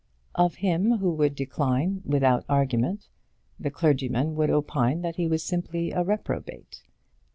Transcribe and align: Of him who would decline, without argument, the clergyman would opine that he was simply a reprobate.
Of 0.33 0.55
him 0.65 0.97
who 0.97 1.11
would 1.11 1.35
decline, 1.35 2.01
without 2.05 2.43
argument, 2.49 3.07
the 3.59 3.69
clergyman 3.69 4.33
would 4.35 4.49
opine 4.49 5.03
that 5.03 5.17
he 5.17 5.27
was 5.27 5.43
simply 5.43 5.91
a 5.91 6.03
reprobate. 6.03 6.81